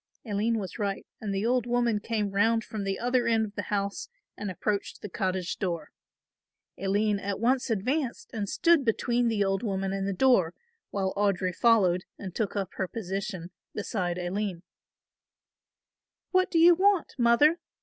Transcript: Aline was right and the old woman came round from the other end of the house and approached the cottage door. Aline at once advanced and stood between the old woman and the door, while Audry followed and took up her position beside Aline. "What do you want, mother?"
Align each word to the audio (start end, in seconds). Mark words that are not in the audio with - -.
Aline 0.25 0.57
was 0.57 0.79
right 0.79 1.05
and 1.19 1.31
the 1.31 1.45
old 1.45 1.67
woman 1.67 1.99
came 1.99 2.31
round 2.31 2.63
from 2.63 2.85
the 2.85 2.97
other 2.97 3.27
end 3.27 3.45
of 3.45 3.53
the 3.53 3.61
house 3.69 4.09
and 4.35 4.49
approached 4.49 4.99
the 5.03 5.09
cottage 5.09 5.59
door. 5.59 5.91
Aline 6.75 7.19
at 7.19 7.39
once 7.39 7.69
advanced 7.69 8.31
and 8.33 8.49
stood 8.49 8.83
between 8.83 9.27
the 9.27 9.43
old 9.45 9.61
woman 9.61 9.93
and 9.93 10.07
the 10.07 10.11
door, 10.13 10.55
while 10.89 11.13
Audry 11.15 11.53
followed 11.53 12.05
and 12.17 12.33
took 12.33 12.55
up 12.55 12.69
her 12.77 12.87
position 12.87 13.51
beside 13.75 14.17
Aline. 14.17 14.63
"What 16.31 16.49
do 16.49 16.57
you 16.57 16.73
want, 16.73 17.13
mother?" 17.19 17.59